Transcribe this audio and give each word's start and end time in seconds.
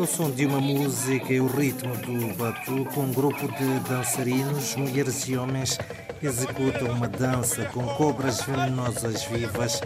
O 0.00 0.06
som 0.06 0.30
de 0.30 0.46
uma 0.46 0.62
música 0.62 1.30
e 1.30 1.42
o 1.42 1.46
ritmo 1.46 1.94
do 1.98 2.34
batuque, 2.34 2.98
um 2.98 3.12
grupo 3.12 3.46
de 3.52 3.80
dançarinos, 3.80 4.74
mulheres 4.74 5.28
e 5.28 5.36
homens, 5.36 5.76
executam 6.22 6.88
uma 6.88 7.06
dança 7.06 7.66
com 7.66 7.84
cobras 7.96 8.40
venenosas 8.40 9.24
vivas 9.24 9.82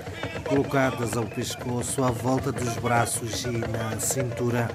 colocadas 0.48 1.16
ao 1.16 1.24
pescoço, 1.24 2.04
à 2.04 2.12
volta 2.12 2.52
dos 2.52 2.76
braços 2.76 3.44
e 3.44 3.58
na 3.58 3.98
cintura. 3.98 4.70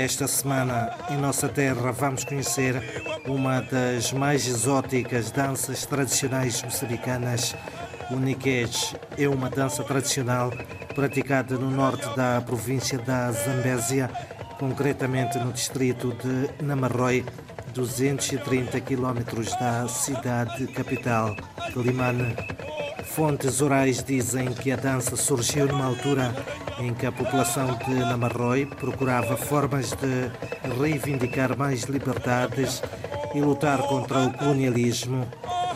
Esta 0.00 0.26
semana, 0.26 0.96
em 1.10 1.18
nossa 1.18 1.46
terra, 1.46 1.92
vamos 1.92 2.24
conhecer 2.24 2.82
uma 3.26 3.60
das 3.60 4.14
mais 4.14 4.46
exóticas 4.46 5.30
danças 5.30 5.84
tradicionais 5.84 6.62
moçambicanas. 6.62 7.54
O 8.10 8.16
Niquesh 8.16 8.96
é 9.18 9.28
uma 9.28 9.50
dança 9.50 9.84
tradicional 9.84 10.54
praticada 10.94 11.58
no 11.58 11.70
norte 11.70 12.08
da 12.16 12.40
província 12.40 12.96
da 12.96 13.30
Zambésia, 13.30 14.10
concretamente 14.58 15.38
no 15.38 15.52
distrito 15.52 16.14
de 16.14 16.64
Namarroi, 16.64 17.22
230 17.74 18.80
quilómetros 18.80 19.50
da 19.56 19.86
cidade 19.86 20.66
capital, 20.68 21.36
Limane. 21.76 22.34
Fontes 23.04 23.60
orais 23.60 24.02
dizem 24.02 24.50
que 24.54 24.72
a 24.72 24.76
dança 24.76 25.14
surgiu 25.14 25.66
numa 25.66 25.84
altura 25.84 26.34
em 26.80 26.94
que 26.94 27.06
a 27.06 27.12
população 27.12 27.76
de 27.86 27.94
Namarroi 27.94 28.66
procurava 28.66 29.36
formas 29.36 29.92
de 29.92 30.30
reivindicar 30.78 31.56
mais 31.56 31.82
liberdades 31.82 32.82
e 33.34 33.40
lutar 33.40 33.78
contra 33.82 34.18
o 34.20 34.32
colonialismo 34.32 35.26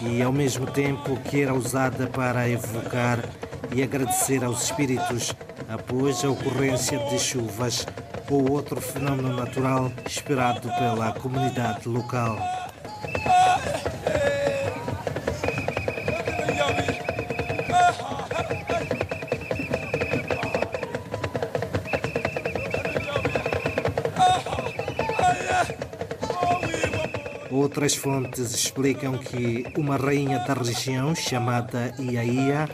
e 0.00 0.22
ao 0.22 0.32
mesmo 0.32 0.66
tempo 0.66 1.16
que 1.18 1.42
era 1.42 1.54
usada 1.54 2.06
para 2.06 2.48
evocar 2.48 3.18
e 3.72 3.82
agradecer 3.82 4.42
aos 4.42 4.64
espíritos 4.64 5.34
após 5.68 6.24
a 6.24 6.30
ocorrência 6.30 6.98
de 7.10 7.18
chuvas 7.18 7.86
ou 8.30 8.50
outro 8.50 8.80
fenômeno 8.80 9.36
natural 9.36 9.92
esperado 10.06 10.68
pela 10.78 11.12
comunidade 11.12 11.88
local. 11.88 12.38
Outras 27.54 27.94
fontes 27.94 28.52
explicam 28.52 29.16
que 29.16 29.64
uma 29.78 29.96
rainha 29.96 30.40
da 30.40 30.54
região, 30.54 31.14
chamada 31.14 31.94
Iaia, 32.00 32.68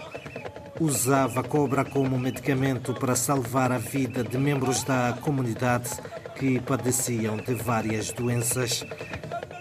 usava 0.80 1.42
cobra 1.42 1.84
como 1.84 2.18
medicamento 2.18 2.94
para 2.94 3.14
salvar 3.14 3.72
a 3.72 3.76
vida 3.76 4.24
de 4.24 4.38
membros 4.38 4.82
da 4.82 5.18
comunidade 5.20 5.90
que 6.34 6.58
padeciam 6.60 7.36
de 7.36 7.52
várias 7.52 8.10
doenças. 8.10 8.82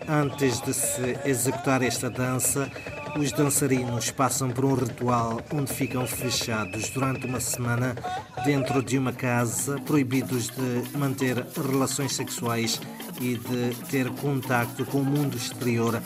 Antes 0.08 0.62
de 0.62 0.74
se 0.74 1.18
executar 1.26 1.84
esta 1.84 2.10
dança, 2.10 2.72
os 3.20 3.34
dançarinos 3.34 4.12
passam 4.12 4.50
por 4.52 4.64
um 4.64 4.74
ritual 4.74 5.42
onde 5.54 5.74
ficam 5.74 6.08
fechados 6.08 6.90
durante 6.92 7.26
uma 7.26 7.42
semana 7.42 7.94
dentro 8.46 8.82
de 8.82 8.98
uma 8.98 9.12
casa, 9.12 9.78
proibidos 9.82 10.48
de 10.48 10.98
manter 10.98 11.46
relações 11.58 12.16
sexuais 12.16 12.80
e 13.20 13.36
de 13.36 13.76
ter 13.90 14.10
contato 14.12 14.86
com 14.86 15.00
o 15.00 15.06
mundo 15.06 15.36
exterior 15.36 16.02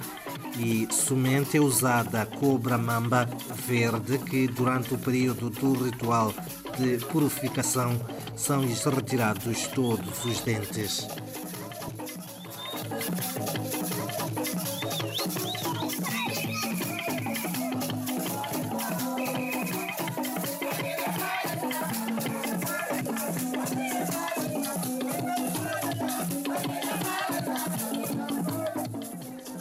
e 0.58 0.88
somente 0.92 1.58
é 1.58 1.60
usada 1.60 2.22
a 2.22 2.26
cobra 2.26 2.78
mamba 2.78 3.28
verde 3.66 4.18
que 4.20 4.48
durante 4.48 4.94
o 4.94 4.98
período 4.98 5.50
do 5.50 5.74
ritual 5.74 6.34
de 6.78 6.98
purificação 7.06 8.00
são-lhes 8.36 8.84
retirados 8.84 9.68
todos 9.68 10.26
os 10.26 10.42
dentes. 10.42 11.08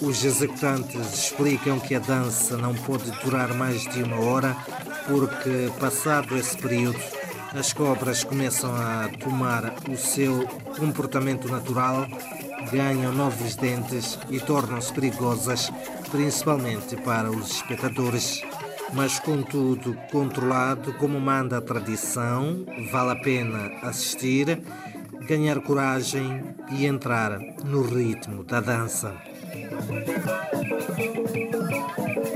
Os 0.02 0.24
executantes 0.24 1.14
explicam 1.14 1.78
que 1.78 1.94
a 1.94 2.00
dança 2.00 2.56
não 2.56 2.74
pode 2.74 3.08
durar 3.22 3.54
mais 3.54 3.82
de 3.82 4.02
uma 4.02 4.18
hora 4.18 4.56
porque, 5.06 5.70
passado 5.78 6.36
esse 6.36 6.56
período, 6.58 6.98
as 7.54 7.72
cobras 7.72 8.24
começam 8.24 8.74
a 8.74 9.08
tomar 9.20 9.72
o 9.88 9.96
seu 9.96 10.44
comportamento 10.76 11.48
natural, 11.48 12.08
ganham 12.72 13.12
novos 13.12 13.54
dentes 13.54 14.18
e 14.28 14.40
tornam-se 14.40 14.92
perigosas, 14.92 15.70
principalmente 16.10 16.96
para 16.96 17.30
os 17.30 17.52
espectadores. 17.52 18.42
Mas, 18.92 19.20
contudo, 19.20 19.96
controlado 20.10 20.92
como 20.94 21.20
manda 21.20 21.58
a 21.58 21.62
tradição, 21.62 22.66
vale 22.90 23.12
a 23.12 23.16
pena 23.16 23.70
assistir, 23.82 24.60
ganhar 25.28 25.60
coragem 25.60 26.42
e 26.72 26.86
entrar 26.86 27.38
no 27.64 27.82
ritmo 27.82 28.42
da 28.42 28.60
dança. 28.60 29.31
Thank 29.54 29.70
you. 32.16 32.31